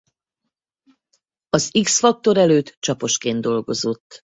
[1.49, 4.19] Az X Factor előtt csaposként dolgozott.